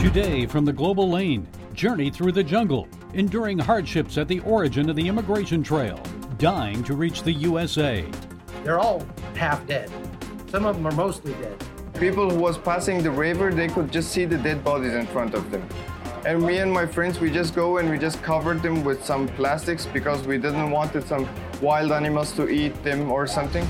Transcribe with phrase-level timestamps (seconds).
[0.00, 4.96] Today from the Global Lane, journey through the jungle, enduring hardships at the origin of
[4.96, 6.02] the immigration trail,
[6.38, 8.06] dying to reach the USA.
[8.64, 9.90] They're all half dead.
[10.48, 11.62] Some of them are mostly dead.
[11.98, 15.34] People who was passing the river, they could just see the dead bodies in front
[15.34, 15.68] of them.
[16.24, 19.28] And me and my friends, we just go and we just covered them with some
[19.28, 21.28] plastics because we didn't wanted some
[21.60, 23.68] wild animals to eat them or something.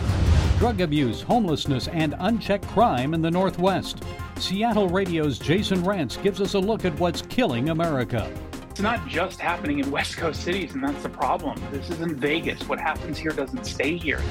[0.59, 4.05] Drug abuse, homelessness, and unchecked crime in the Northwest.
[4.41, 8.33] Seattle Radio's Jason Rantz gives us a look at what's killing America.
[8.71, 11.61] It's not just happening in West Coast cities, and that's the problem.
[11.71, 12.67] This isn't Vegas.
[12.67, 14.23] What happens here doesn't stay here.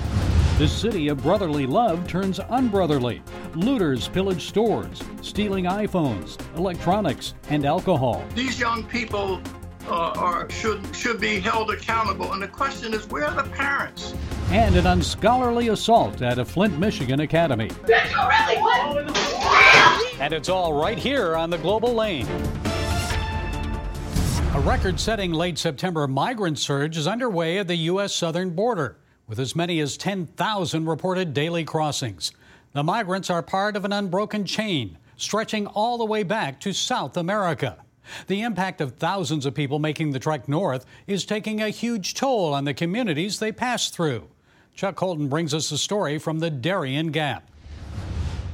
[0.58, 3.22] The city of brotherly love turns unbrotherly.
[3.54, 8.26] Looters pillage stores, stealing iPhones, electronics, and alcohol.
[8.34, 9.40] These young people
[9.88, 12.34] uh, are, should, should be held accountable.
[12.34, 14.16] And the question is where are the parents?
[14.52, 17.70] And an unscholarly assault at a Flint, Michigan academy.
[20.20, 22.26] And it's all right here on the Global Lane.
[24.56, 28.12] A record setting late September migrant surge is underway at the U.S.
[28.16, 32.32] southern border, with as many as 10,000 reported daily crossings.
[32.74, 37.18] The migrants are part of an unbroken chain stretching all the way back to South
[37.18, 37.78] America.
[38.26, 42.52] The impact of thousands of people making the trek north is taking a huge toll
[42.52, 44.28] on the communities they pass through.
[44.80, 47.44] Chuck Holton brings us a story from the Darien Gap.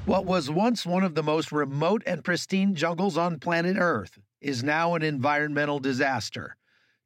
[0.08, 4.64] What was once one of the most remote and pristine jungles on planet Earth is
[4.64, 6.56] now an environmental disaster.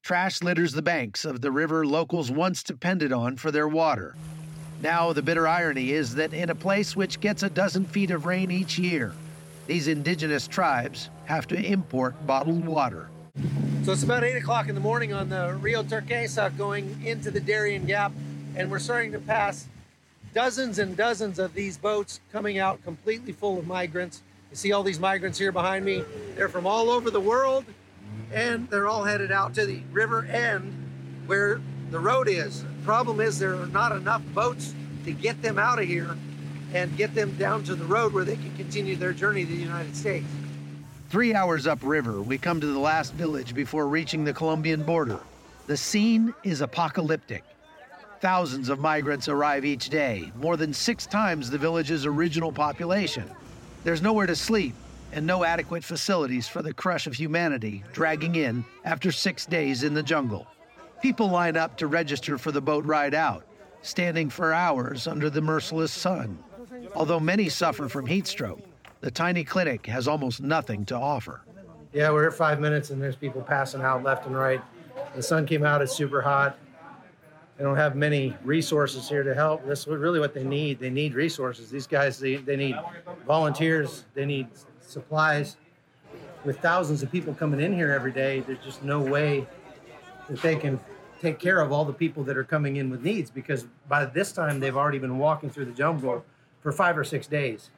[0.04, 4.16] Trash litters the banks of the river locals once depended on for their water.
[4.82, 8.26] Now, the bitter irony is that in a place which gets a dozen feet of
[8.26, 9.12] rain each year,
[9.68, 13.10] these indigenous tribes have to import bottled water.
[13.84, 17.42] So it's about 8 o'clock in the morning on the Rio Turquesa going into the
[17.42, 18.14] Darien Gap,
[18.56, 19.68] and we're starting to pass
[20.34, 24.22] dozens and dozens of these boats coming out completely full of migrants.
[24.52, 26.04] You see all these migrants here behind me.
[26.36, 27.66] They're from all over the world,
[28.34, 30.74] and they're all headed out to the river end
[31.26, 31.62] where
[31.92, 32.64] the road is.
[32.84, 34.74] Problem is, there are not enough boats
[35.06, 36.18] to get them out of here
[36.74, 39.58] and get them down to the road where they can continue their journey to the
[39.58, 40.28] United States.
[41.10, 45.20] Three hours upriver, we come to the last village before reaching the Colombian border.
[45.66, 47.44] The scene is apocalyptic.
[48.22, 53.24] Thousands of migrants arrive each day, more than six times the village's original population.
[53.86, 54.76] There's nowhere to sleep
[55.14, 59.94] and no adequate facilities for the crush of humanity dragging in after six days in
[59.94, 60.48] the jungle.
[61.02, 63.46] People line up to register for the boat ride out,
[63.84, 66.38] standing for hours under the merciless sun.
[66.96, 68.60] Although many suffer from heat stroke,
[69.00, 71.40] the tiny clinic has almost nothing to offer.
[71.94, 74.62] Yeah, we're here five minutes and there's people passing out left and right.
[75.16, 76.58] The sun came out, it's super hot.
[77.60, 79.68] They don't have many resources here to help.
[79.68, 80.80] That's really what they need.
[80.80, 81.70] They need resources.
[81.70, 82.78] These guys, they, they need
[83.28, 84.48] volunteers, they need
[84.80, 85.58] supplies.
[86.46, 89.46] With thousands of people coming in here every day, there's just no way
[90.30, 90.80] that they can
[91.22, 94.32] take care of all the people that are coming in with needs because by this
[94.32, 96.24] time they've already been walking through the jungle
[96.62, 97.72] for five or six days.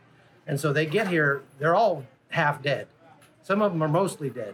[0.45, 2.87] And so they get here, they're all half dead.
[3.41, 4.53] Some of them are mostly dead.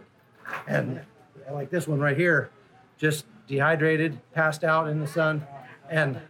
[0.66, 1.02] And
[1.52, 2.48] like this one right here,
[2.96, 5.44] just dehydrated, passed out in the sun,
[5.90, 6.20] and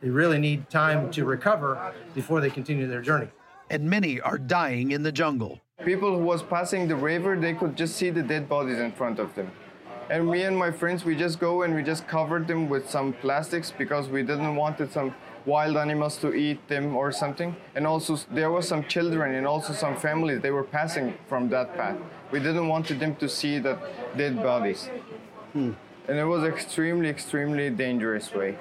[0.00, 3.28] they really need time to recover before they continue their journey.
[3.70, 5.60] And many are dying in the jungle.
[5.84, 9.18] People who was passing the river, they could just see the dead bodies in front
[9.18, 9.50] of them.
[10.10, 13.12] And me and my friends, we just go and we just covered them with some
[13.14, 15.14] plastics because we didn't wanted some
[15.46, 17.56] wild animals to eat them or something.
[17.74, 21.76] And also there were some children and also some families, they were passing from that
[21.76, 21.96] path.
[22.30, 23.78] We didn't want them to see the
[24.16, 24.90] dead bodies.
[25.52, 25.72] Hmm.
[26.08, 28.58] And it was extremely, extremely dangerous way.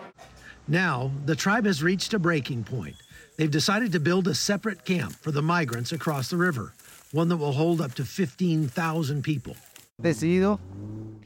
[0.68, 2.96] Now, the tribe has reached a breaking point.
[3.38, 6.74] They've decided to build a separate camp for the migrants across the river,
[7.12, 9.56] one that will hold up to 15,000 people.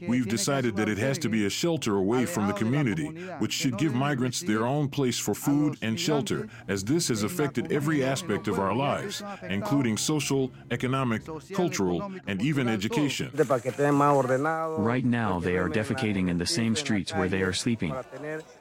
[0.06, 3.06] We've decided that it has to be a shelter away from the community,
[3.38, 7.72] which should give migrants their own place for food and shelter, as this has affected
[7.72, 11.22] every aspect of our lives, including social, economic,
[11.54, 13.30] cultural, and even education.
[13.32, 17.94] Right now, they are defecating in the same streets where they are sleeping.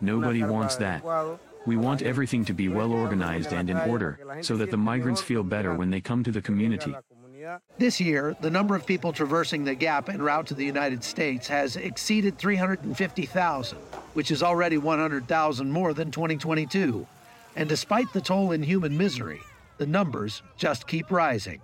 [0.01, 1.03] Nobody wants that.
[1.65, 5.43] We want everything to be well organized and in order, so that the migrants feel
[5.43, 6.95] better when they come to the community.
[7.77, 11.47] This year, the number of people traversing the gap en route to the United States
[11.47, 13.77] has exceeded 350,000,
[14.13, 17.05] which is already 100,000 more than 2022.
[17.55, 19.41] And despite the toll in human misery,
[19.77, 21.61] the numbers just keep rising.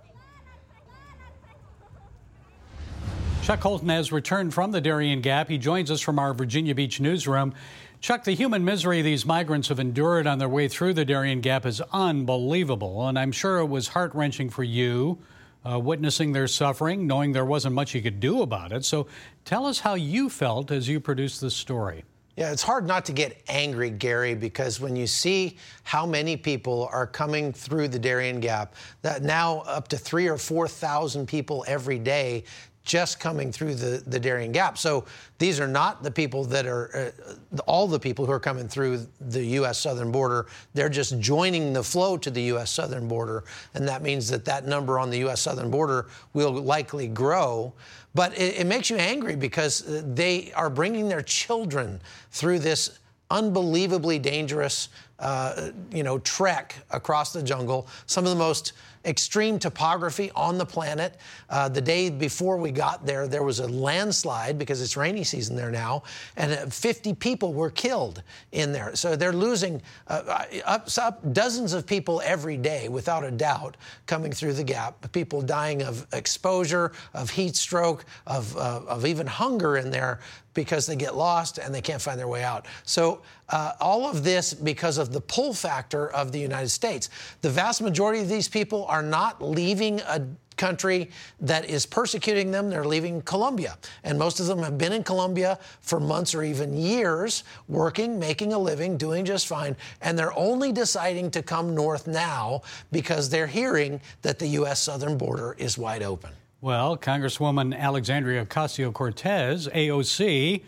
[3.42, 5.48] Chuck Holton has returned from the Darien Gap.
[5.48, 7.54] He joins us from our Virginia Beach newsroom.
[8.00, 11.66] Chuck, the human misery these migrants have endured on their way through the Darien Gap
[11.66, 15.18] is unbelievable, and I'm sure it was heart wrenching for you,
[15.68, 18.84] uh, witnessing their suffering, knowing there wasn't much you could do about it.
[18.84, 19.06] So
[19.44, 22.04] tell us how you felt as you produced this story.
[22.36, 26.88] Yeah, it's hard not to get angry, Gary, because when you see how many people
[26.90, 31.98] are coming through the Darien Gap, that now up to three or 4,000 people every
[31.98, 32.44] day
[32.84, 34.76] just coming through the, the Darien Gap.
[34.76, 35.04] So
[35.38, 39.06] these are not the people that are, uh, all the people who are coming through
[39.20, 39.78] the U.S.
[39.78, 40.46] southern border.
[40.74, 42.70] They're just joining the flow to the U.S.
[42.70, 43.44] southern border.
[43.74, 45.40] And that means that that number on the U.S.
[45.40, 47.72] southern border will likely grow.
[48.14, 49.84] But it, it makes you angry because
[50.14, 52.00] they are bringing their children
[52.30, 52.98] through this
[53.30, 54.90] unbelievably dangerous,
[55.22, 57.86] uh, you know, trek across the jungle.
[58.06, 58.74] Some of the most
[59.04, 61.16] extreme topography on the planet.
[61.50, 65.56] Uh, the day before we got there, there was a landslide because it's rainy season
[65.56, 66.02] there now,
[66.36, 68.22] and uh, 50 people were killed
[68.52, 68.94] in there.
[68.94, 73.76] So they're losing uh, up, up dozens of people every day, without a doubt,
[74.06, 75.10] coming through the gap.
[75.12, 80.20] People dying of exposure, of heat stroke, of, uh, of even hunger in there
[80.54, 82.66] because they get lost and they can't find their way out.
[82.84, 83.22] So,
[83.52, 87.10] uh, all of this because of the pull factor of the United States.
[87.42, 90.26] The vast majority of these people are not leaving a
[90.56, 91.10] country
[91.40, 92.70] that is persecuting them.
[92.70, 93.76] They're leaving Colombia.
[94.04, 98.52] And most of them have been in Colombia for months or even years, working, making
[98.52, 99.76] a living, doing just fine.
[100.00, 104.82] And they're only deciding to come north now because they're hearing that the U.S.
[104.82, 106.30] southern border is wide open.
[106.60, 110.62] Well, Congresswoman Alexandria Ocasio Cortez, AOC,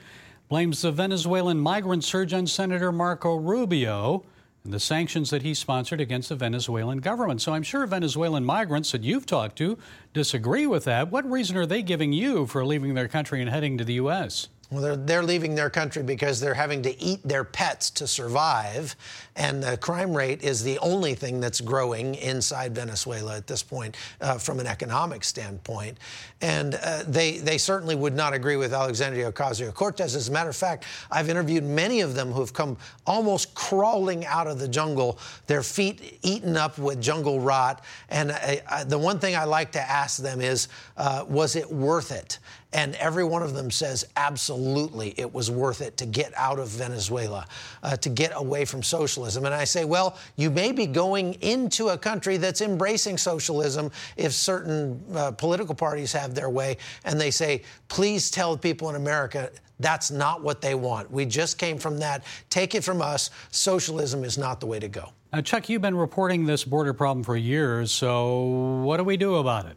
[0.48, 4.24] blames the Venezuelan migrant surge on Senator Marco Rubio
[4.64, 7.42] and the sanctions that he sponsored against the Venezuelan government.
[7.42, 9.78] So I'm sure Venezuelan migrants that you've talked to
[10.12, 11.10] disagree with that.
[11.10, 14.48] What reason are they giving you for leaving their country and heading to the U.S.?
[14.70, 18.96] Well, they're, they're leaving their country because they're having to eat their pets to survive.
[19.36, 23.96] And the crime rate is the only thing that's growing inside Venezuela at this point
[24.20, 25.98] uh, from an economic standpoint.
[26.40, 30.14] And uh, they, they certainly would not agree with Alexandria Ocasio Cortez.
[30.14, 32.76] As a matter of fact, I've interviewed many of them who've come
[33.06, 37.84] almost crawling out of the jungle, their feet eaten up with jungle rot.
[38.08, 41.70] And I, I, the one thing I like to ask them is, uh, was it
[41.70, 42.38] worth it?
[42.74, 46.68] And every one of them says, absolutely, it was worth it to get out of
[46.68, 47.46] Venezuela,
[47.84, 49.46] uh, to get away from socialism.
[49.46, 54.32] And I say, well, you may be going into a country that's embracing socialism if
[54.32, 56.76] certain uh, political parties have their way.
[57.04, 59.50] And they say, please tell people in America
[59.80, 61.10] that's not what they want.
[61.10, 62.24] We just came from that.
[62.50, 63.30] Take it from us.
[63.50, 65.10] Socialism is not the way to go.
[65.32, 67.90] Now, Chuck, you've been reporting this border problem for years.
[67.90, 69.76] So, what do we do about it?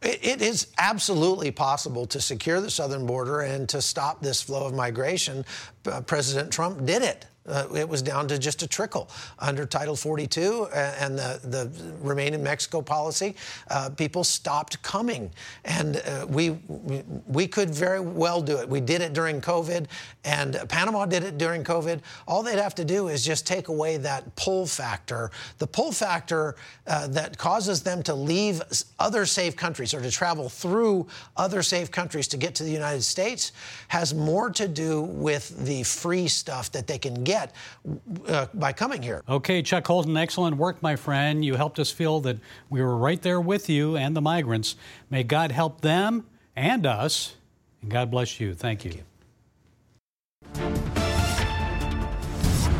[0.00, 4.74] It is absolutely possible to secure the southern border and to stop this flow of
[4.74, 5.44] migration.
[6.06, 7.26] President Trump did it.
[7.48, 9.08] Uh, it was down to just a trickle
[9.38, 13.34] under Title 42 and the, the Remain in Mexico policy.
[13.70, 15.30] Uh, people stopped coming,
[15.64, 16.50] and uh, we
[17.26, 18.68] we could very well do it.
[18.68, 19.86] We did it during COVID,
[20.24, 22.00] and Panama did it during COVID.
[22.26, 26.56] All they'd have to do is just take away that pull factor, the pull factor
[26.86, 28.62] uh, that causes them to leave
[28.98, 31.06] other safe countries or to travel through
[31.36, 33.52] other safe countries to get to the United States,
[33.88, 37.54] has more to do with the free stuff that they can get get
[38.28, 39.22] uh, by coming here.
[39.28, 41.44] Okay, Chuck Holton, excellent work, my friend.
[41.44, 42.38] You helped us feel that
[42.70, 44.76] we were right there with you and the migrants.
[45.10, 46.26] May God help them
[46.56, 47.36] and us,
[47.82, 48.54] and God bless you.
[48.54, 48.92] Thank you.
[50.54, 50.78] Thank you.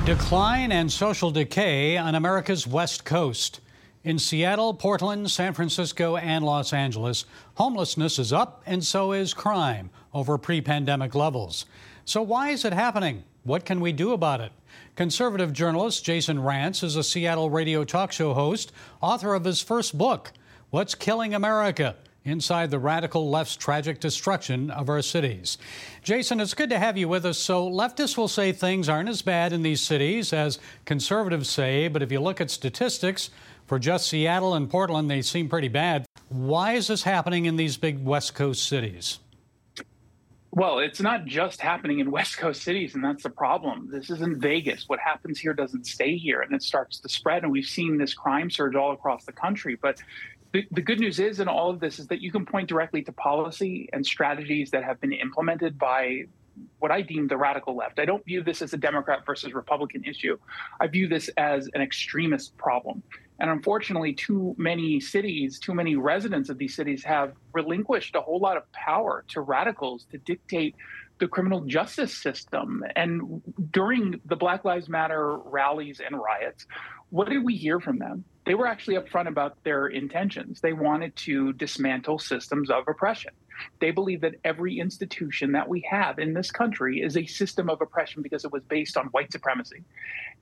[0.09, 3.61] Decline and social decay on America's West Coast.
[4.05, 9.91] In Seattle, Portland, San Francisco, and Los Angeles, homelessness is up and so is crime
[10.15, 11.67] over pre pandemic levels.
[12.07, 13.25] So, why is it happening?
[13.49, 14.53] What can we do about it?
[14.95, 19.97] Conservative journalist Jason Rantz is a Seattle radio talk show host, author of his first
[19.97, 20.33] book,
[20.69, 21.97] What's Killing America?
[22.27, 25.57] Inside the radical left's tragic destruction of our cities.
[26.03, 27.39] Jason, it's good to have you with us.
[27.39, 32.03] So, leftists will say things aren't as bad in these cities as conservatives say, but
[32.03, 33.31] if you look at statistics,
[33.65, 36.05] for just Seattle and Portland, they seem pretty bad.
[36.29, 39.21] Why is this happening in these big West Coast cities?
[40.51, 43.89] Well, it's not just happening in West Coast cities, and that's the problem.
[43.91, 44.89] This isn't Vegas.
[44.89, 47.43] What happens here doesn't stay here, and it starts to spread.
[47.43, 49.77] And we've seen this crime surge all across the country.
[49.81, 50.03] But
[50.53, 53.03] the, the good news is in all of this is that you can point directly
[53.03, 56.25] to policy and strategies that have been implemented by
[56.79, 57.99] what I deem the radical left.
[57.99, 60.39] I don't view this as a Democrat versus Republican issue.
[60.81, 63.03] I view this as an extremist problem.
[63.41, 68.41] And unfortunately, too many cities, too many residents of these cities have relinquished a whole
[68.41, 70.75] lot of power to radicals to dictate
[71.21, 72.83] the criminal justice system.
[72.97, 73.43] And
[73.73, 76.67] during the Black Lives Matter rallies and riots,
[77.11, 78.25] what did we hear from them?
[78.49, 80.63] they were actually upfront about their intentions.
[80.63, 83.33] They wanted to dismantle systems of oppression.
[83.81, 87.81] They believe that every institution that we have in this country is a system of
[87.81, 89.85] oppression because it was based on white supremacy.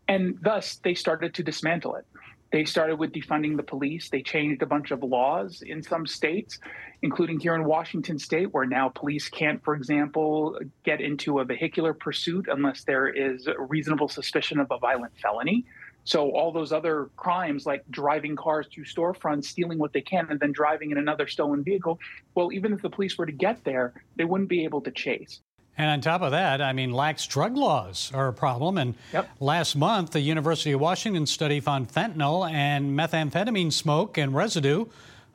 [0.08, 2.06] And thus, they started to dismantle it.
[2.52, 4.08] They started with defunding the police.
[4.08, 6.60] They changed a bunch of laws in some states,
[7.02, 11.92] including here in Washington state, where now police can't, for example, get into a vehicular
[11.92, 15.64] pursuit unless there is reasonable suspicion of a violent felony.
[16.06, 20.38] So all those other crimes like driving cars to storefronts, stealing what they can, and
[20.38, 21.98] then driving in another stolen vehicle,
[22.36, 25.40] well, even if the police were to get there, they wouldn't be able to chase.
[25.76, 28.78] And on top of that, I mean, lax drug laws are a problem.
[28.78, 29.28] And yep.
[29.40, 34.86] last month, the University of Washington study found fentanyl and methamphetamine smoke and residue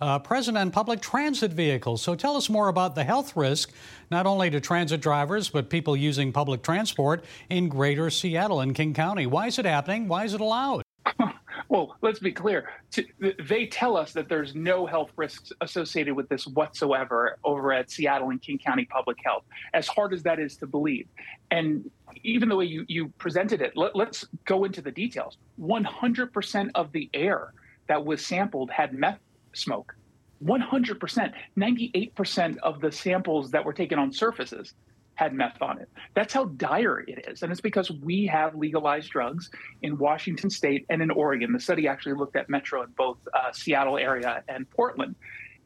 [0.02, 2.02] uh, present on public transit vehicles.
[2.02, 3.72] So tell us more about the health risk,
[4.10, 8.94] not only to transit drivers, but people using public transport in greater Seattle and King
[8.94, 9.28] County.
[9.28, 10.08] Why is it happening?
[10.08, 10.82] Why is it allowed?
[11.70, 12.70] well, let's be clear.
[13.48, 18.32] They tell us that there's no health risks associated with this whatsoever over at Seattle
[18.32, 19.44] and King County Public Health,
[19.74, 21.08] as hard as that is to believe.
[21.52, 21.90] And
[22.24, 25.38] even the way you, you presented it, let, let's go into the details.
[25.60, 27.54] 100% of the air
[27.88, 29.20] that was sampled had meth
[29.54, 29.96] smoke.
[30.44, 34.74] 100%, 98% of the samples that were taken on surfaces
[35.16, 35.88] had meth on it.
[36.16, 37.44] That's how dire it is.
[37.44, 39.52] And it's because we have legalized drugs
[39.84, 41.54] in Washington state and in Oregon.
[41.54, 45.16] The study actually looked at metro in both uh, Seattle area and Portland.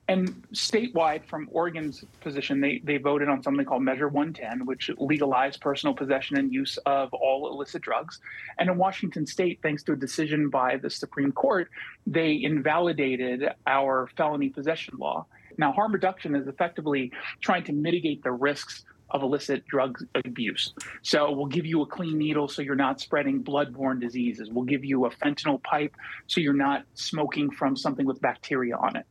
[0.08, 5.62] And statewide, from Oregon's position, they, they voted on something called Measure 110, which legalized
[5.62, 8.20] personal possession and use of all illicit drugs.
[8.60, 11.70] And in Washington state, thanks to a decision by the Supreme Court,
[12.06, 15.26] they invalidated our felony possession law.
[15.58, 20.74] Now, harm reduction is effectively trying to mitigate the risks of illicit drug abuse.
[21.02, 24.50] So we'll give you a clean needle so you're not spreading bloodborne diseases.
[24.52, 25.96] We'll give you a fentanyl pipe
[26.28, 29.06] so you're not smoking from something with bacteria on it.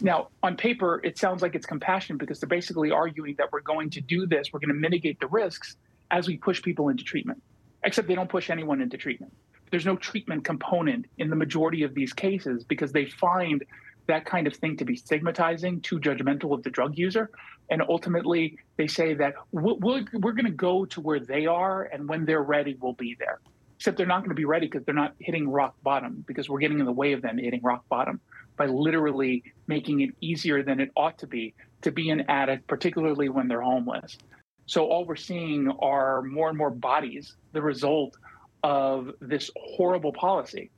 [0.00, 3.90] Now, on paper, it sounds like it's compassion because they're basically arguing that we're going
[3.90, 5.76] to do this, we're going to mitigate the risks
[6.10, 7.42] as we push people into treatment,
[7.84, 9.32] except they don't push anyone into treatment.
[9.70, 13.64] There's no treatment component in the majority of these cases because they find
[14.06, 17.30] that kind of thing to be stigmatizing, too judgmental of the drug user.
[17.70, 22.06] And ultimately, they say that we're, we're going to go to where they are, and
[22.08, 23.40] when they're ready, we'll be there.
[23.76, 26.60] Except they're not going to be ready because they're not hitting rock bottom because we're
[26.60, 28.20] getting in the way of them hitting rock bottom
[28.56, 33.28] by literally making it easier than it ought to be to be an addict, particularly
[33.28, 34.16] when they're homeless.
[34.66, 38.16] So all we're seeing are more and more bodies, the result
[38.62, 40.70] of this horrible policy.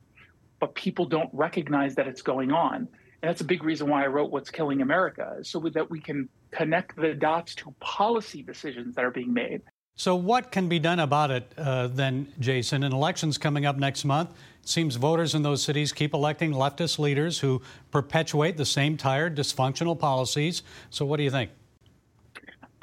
[0.59, 2.75] But people don't recognize that it's going on.
[3.21, 6.29] And that's a big reason why I wrote What's Killing America, so that we can
[6.51, 9.61] connect the dots to policy decisions that are being made.
[9.99, 12.83] So, what can be done about it uh, then, Jason?
[12.83, 14.29] An election's coming up next month.
[14.61, 19.35] It seems voters in those cities keep electing leftist leaders who perpetuate the same tired,
[19.35, 20.61] dysfunctional policies.
[20.91, 21.49] So, what do you think?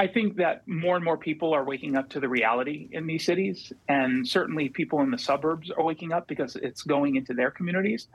[0.01, 3.25] I think that more and more people are waking up to the reality in these
[3.25, 7.53] cities, and certainly people in the suburbs are waking up because it's going into their
[7.53, 8.09] communities.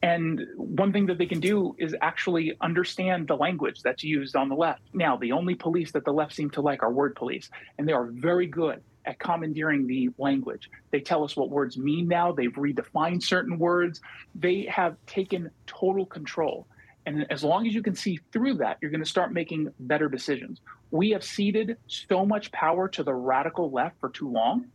[0.00, 4.48] And one thing that they can do is actually understand the language that's used on
[4.48, 4.82] the left.
[4.92, 7.92] Now, the only police that the left seem to like are word police, and they
[7.92, 10.70] are very good at commandeering the language.
[10.90, 14.00] They tell us what words mean now, they've redefined certain words,
[14.36, 16.68] they have taken total control.
[17.06, 20.08] And as long as you can see through that, you're going to start making better
[20.08, 20.60] decisions.
[20.90, 24.66] We have ceded so much power to the radical left for too long,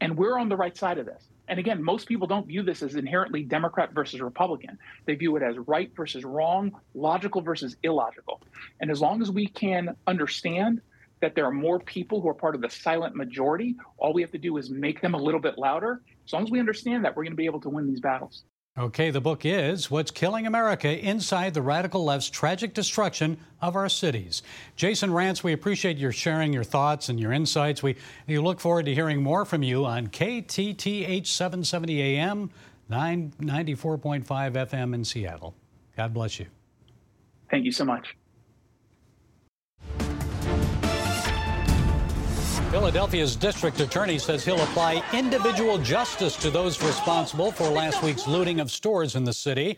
[0.00, 1.29] and we're on the right side of this.
[1.50, 4.78] And again, most people don't view this as inherently Democrat versus Republican.
[5.04, 8.40] They view it as right versus wrong, logical versus illogical.
[8.80, 10.80] And as long as we can understand
[11.20, 14.30] that there are more people who are part of the silent majority, all we have
[14.30, 16.00] to do is make them a little bit louder.
[16.24, 18.44] As long as we understand that, we're going to be able to win these battles.
[18.80, 23.90] Okay, the book is What's Killing America Inside the Radical Left's Tragic Destruction of Our
[23.90, 24.42] Cities.
[24.74, 27.82] Jason Rantz, we appreciate your sharing your thoughts and your insights.
[27.82, 27.96] We,
[28.26, 32.50] we look forward to hearing more from you on KTTH 770 AM,
[32.90, 35.54] 994.5 FM in Seattle.
[35.94, 36.46] God bless you.
[37.50, 38.16] Thank you so much.
[42.70, 48.60] Philadelphia's district attorney says he'll apply individual justice to those responsible for last week's looting
[48.60, 49.76] of stores in the city.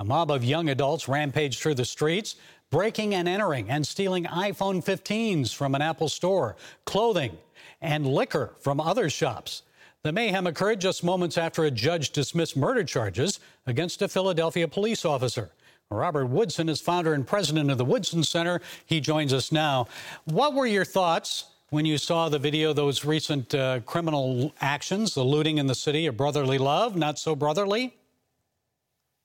[0.00, 2.34] A mob of young adults rampaged through the streets,
[2.68, 7.38] breaking and entering and stealing iPhone 15s from an Apple store, clothing,
[7.80, 9.62] and liquor from other shops.
[10.02, 15.04] The mayhem occurred just moments after a judge dismissed murder charges against a Philadelphia police
[15.04, 15.52] officer.
[15.92, 18.60] Robert Woodson is founder and president of the Woodson Center.
[18.84, 19.86] He joins us now.
[20.24, 25.24] What were your thoughts when you saw the video, those recent uh, criminal actions, the
[25.24, 27.96] looting in the city of brotherly love, not so brotherly?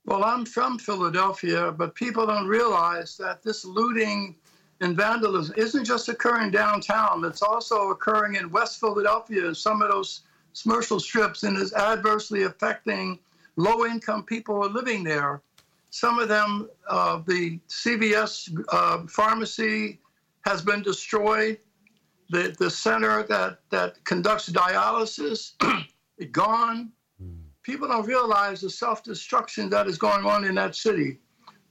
[0.06, 4.34] Well, I'm from Philadelphia, but people don't realize that this looting
[4.80, 9.92] and vandalism isn't just occurring downtown, it's also occurring in West Philadelphia, in some of
[9.92, 10.22] those
[10.63, 13.20] commercial strips, and is adversely affecting
[13.58, 15.42] low income people who are living there.
[15.89, 20.00] Some of them, uh, the CVS uh, pharmacy
[20.46, 21.60] has been destroyed.
[22.29, 25.53] The, the center that, that conducts dialysis,
[26.31, 26.91] gone.
[27.22, 27.36] Hmm.
[27.63, 31.19] People don't realize the self destruction that is going on in that city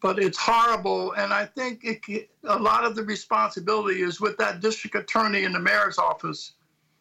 [0.07, 1.13] but it's horrible.
[1.13, 5.53] And I think it, a lot of the responsibility is with that district attorney in
[5.53, 6.53] the mayor's office.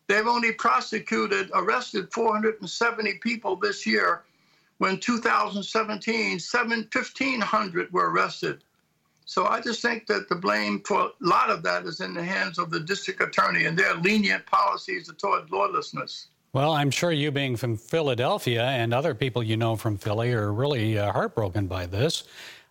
[0.08, 4.24] They've only prosecuted, arrested 470 people this year,
[4.80, 8.64] when 2017, 1,500 were arrested.
[9.26, 12.24] So I just think that the blame for a lot of that is in the
[12.24, 16.28] hands of the district attorney and their lenient policies toward lawlessness.
[16.54, 20.54] Well, I'm sure you being from Philadelphia and other people you know from Philly are
[20.54, 22.24] really uh, heartbroken by this.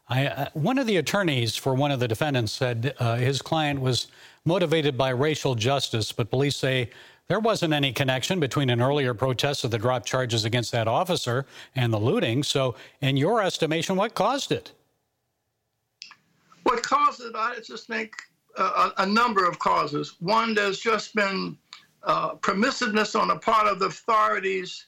[0.08, 3.80] I, uh, one of the attorneys for one of the defendants said uh, his client
[3.80, 4.06] was
[4.44, 6.90] motivated by racial justice, but police say
[7.26, 11.46] there wasn't any connection between an earlier protest of the drop charges against that officer
[11.74, 12.42] and the looting.
[12.42, 14.72] So, in your estimation, what caused it?
[16.74, 18.16] What caused it, I just think
[18.56, 20.16] a, a, number of causes.
[20.18, 21.56] One, there's just been
[22.02, 24.86] uh, permissiveness on the part of the authorities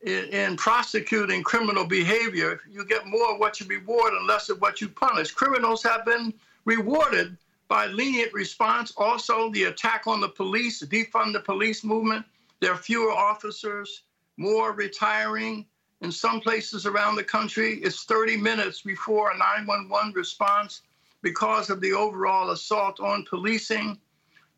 [0.00, 2.60] in, in, prosecuting criminal behavior.
[2.70, 5.32] You get more of what you reward and less of what you punish.
[5.32, 6.32] Criminals have been
[6.64, 7.36] rewarded
[7.68, 8.94] by lenient response.
[8.96, 12.24] Also, the attack on the police, defund the police movement.
[12.60, 14.04] There are fewer officers,
[14.38, 15.66] more retiring.
[16.00, 20.80] In some places around the country, it's 30 minutes before a 911 response
[21.26, 23.98] because of the overall assault on policing.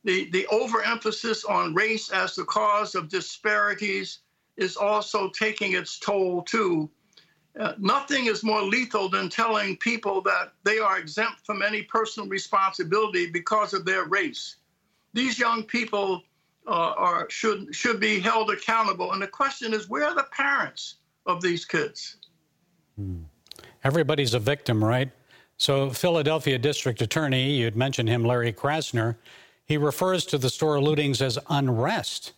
[0.05, 4.19] The, the overemphasis on race as the cause of disparities
[4.59, 6.91] is also taking its toll too.
[7.59, 12.29] Uh, nothing is more lethal than telling people that they are exempt from any personal
[12.29, 14.57] responsibility because of their race.
[15.15, 16.23] These young people
[16.67, 20.97] uh, are should should be held accountable, and the question is, where are the parents
[21.25, 22.19] of these kids?
[22.97, 23.23] Hmm.
[23.83, 25.11] Everybody's a victim, right?
[25.59, 29.17] So, Philadelphia District Attorney, you'd mentioned him, Larry Krasner,
[29.67, 32.33] he refers to the store lootings as unrest.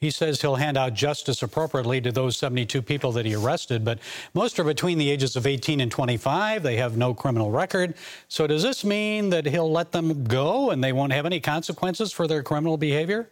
[0.00, 3.98] He says he'll hand out justice appropriately to those 72 people that he arrested, but
[4.32, 6.62] most are between the ages of 18 and 25.
[6.62, 7.94] They have no criminal record.
[8.28, 12.12] So, does this mean that he'll let them go and they won't have any consequences
[12.12, 13.30] for their criminal behavior?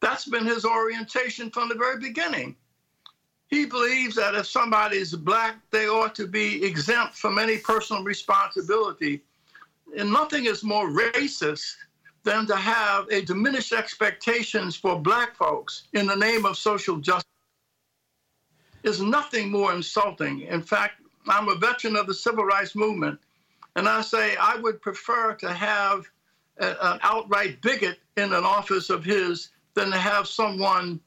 [0.00, 2.56] That's been his orientation from the very beginning.
[3.52, 8.02] He believes that if somebody is black, they ought to be exempt from any personal
[8.02, 9.20] responsibility.
[9.94, 11.74] And nothing is more racist
[12.22, 17.28] than to have a diminished expectations for black folks in the name of social justice
[18.84, 20.40] is nothing more insulting.
[20.40, 23.20] In fact, I'm a veteran of the civil rights movement,
[23.76, 26.06] and I say I would prefer to have
[26.56, 31.00] a, an outright bigot in an office of his than to have someone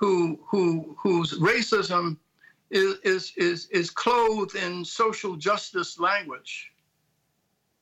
[0.00, 2.16] who who whose racism
[2.70, 6.72] is is is, is clothed in social justice language.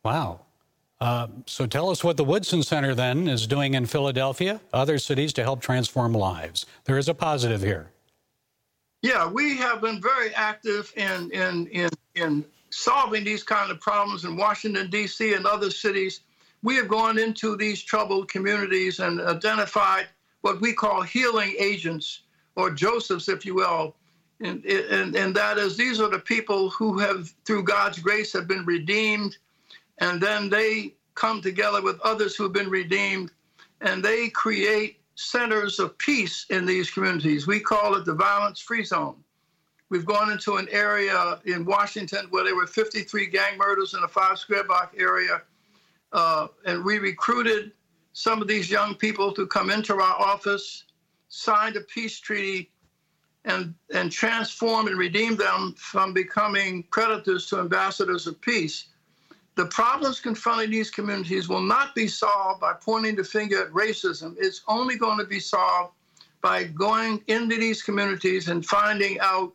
[0.05, 0.41] Wow.
[1.01, 5.33] Uh, so tell us what the Woodson Center then is doing in Philadelphia, other cities
[5.35, 6.67] to help transform lives.
[6.87, 7.93] There is a positive here.
[9.03, 14.25] Yeah, we have been very active in in in in solving these kind of problems
[14.25, 15.35] in Washington D.C.
[15.35, 16.23] and other cities.
[16.65, 20.09] We have gone into these troubled communities and identified
[20.43, 22.23] what we call healing agents
[22.57, 23.95] or Josephs, if you will.
[24.41, 28.47] And, and, and that is, these are the people who have, through God's grace, have
[28.47, 29.37] been redeemed
[30.01, 33.31] and then they come together with others who have been redeemed,
[33.81, 37.47] and they create centers of peace in these communities.
[37.47, 39.17] We call it the violence free zone.
[39.91, 44.09] We've gone into an area in Washington where there were 53 gang murders in a
[44.09, 45.43] five square block area.
[46.13, 47.73] Uh, and we recruited
[48.19, 50.83] some of these young people to come into our office,
[51.29, 52.69] signed a peace treaty,
[53.45, 58.87] and, and transform and redeem them from becoming predators to ambassadors of peace.
[59.55, 64.35] The problems confronting these communities will not be solved by pointing the finger at racism.
[64.37, 65.93] It's only going to be solved
[66.41, 69.53] by going into these communities and finding out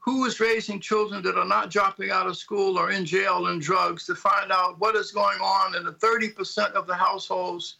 [0.00, 3.60] who is raising children that are not dropping out of school or in jail and
[3.60, 7.76] drugs, to find out what is going on in the 30% of the households,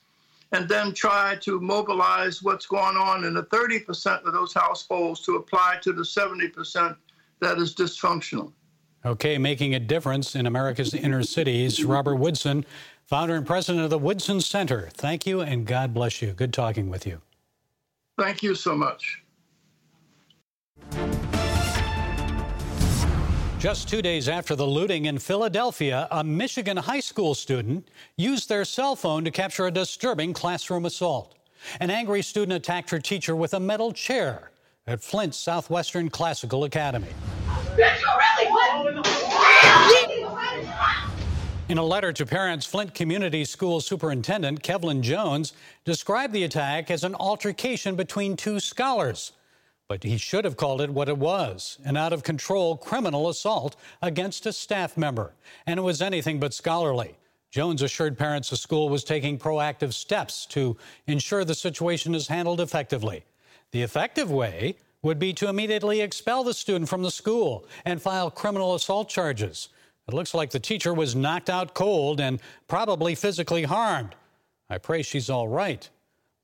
[0.52, 5.36] and then try to mobilize what's going on in the 30% of those households to
[5.36, 6.96] apply to the 70%
[7.40, 8.52] that is dysfunctional.
[9.04, 11.82] Okay, making a difference in America's inner cities.
[11.84, 12.66] Robert Woodson,
[13.06, 14.90] founder and president of the Woodson Center.
[14.92, 16.32] Thank you and God bless you.
[16.32, 17.22] Good talking with you.
[18.18, 19.22] Thank you so much.
[23.60, 28.64] Just two days after the looting in Philadelphia, a Michigan high school student used their
[28.64, 31.34] cell phone to capture a disturbing classroom assault.
[31.78, 34.50] An angry student attacked her teacher with a metal chair
[34.86, 37.10] at Flint Southwestern Classical Academy.
[41.68, 45.52] In a letter to parents, Flint Community School Superintendent Kevelin Jones
[45.84, 49.32] described the attack as an altercation between two scholars.
[49.90, 53.74] But he should have called it what it was an out of control criminal assault
[54.00, 55.34] against a staff member.
[55.66, 57.18] And it was anything but scholarly.
[57.50, 60.76] Jones assured parents the school was taking proactive steps to
[61.08, 63.24] ensure the situation is handled effectively.
[63.72, 68.30] The effective way would be to immediately expel the student from the school and file
[68.30, 69.70] criminal assault charges.
[70.06, 74.14] It looks like the teacher was knocked out cold and probably physically harmed.
[74.68, 75.90] I pray she's all right.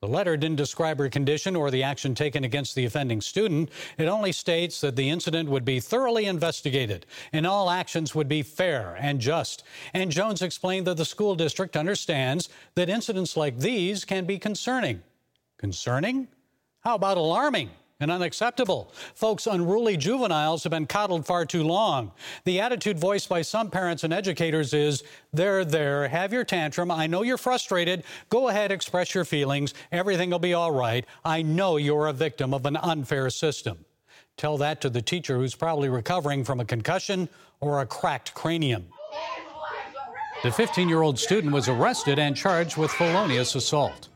[0.02, 3.70] The letter didn't describe her condition or the action taken against the offending student.
[3.96, 8.42] It only states that the incident would be thoroughly investigated and all actions would be
[8.42, 9.64] fair and just.
[9.94, 15.02] And Jones explained that the school district understands that incidents like these can be concerning.
[15.56, 16.28] Concerning?
[16.80, 17.70] How about alarming?
[18.00, 18.92] And unacceptable.
[19.14, 22.12] Folks, unruly juveniles have been coddled far too long.
[22.44, 26.90] The attitude voiced by some parents and educators is there, there, have your tantrum.
[26.90, 28.04] I know you're frustrated.
[28.28, 29.72] Go ahead, express your feelings.
[29.92, 31.06] Everything will be all right.
[31.24, 33.84] I know you're a victim of an unfair system.
[34.36, 37.28] Tell that to the teacher who's probably recovering from a concussion
[37.60, 38.86] or a cracked cranium.
[40.42, 44.08] The 15 year old student was arrested and charged with felonious assault.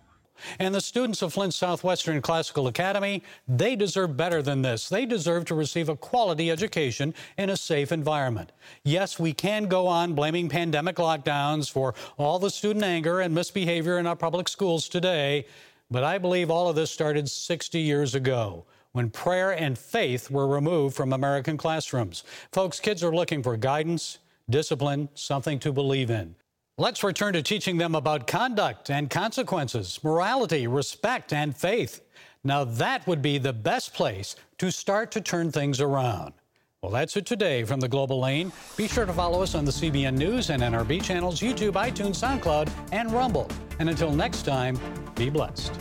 [0.59, 4.88] And the students of Flint Southwestern Classical Academy, they deserve better than this.
[4.88, 8.53] They deserve to receive a quality education in a safe environment.
[8.85, 13.98] Yes, we can go on blaming pandemic lockdowns for all the student anger and misbehavior
[13.98, 15.46] in our public schools today,
[15.90, 20.46] but I believe all of this started 60 years ago when prayer and faith were
[20.46, 22.24] removed from American classrooms.
[22.53, 26.35] Folks, kids are looking for guidance, discipline, something to believe in.
[26.81, 32.01] Let's return to teaching them about conduct and consequences, morality, respect, and faith.
[32.43, 36.33] Now, that would be the best place to start to turn things around.
[36.81, 38.51] Well, that's it today from the Global Lane.
[38.79, 42.71] Be sure to follow us on the CBN News and NRB channels, YouTube, iTunes, SoundCloud,
[42.93, 43.47] and Rumble.
[43.79, 44.81] And until next time,
[45.16, 45.79] be blessed.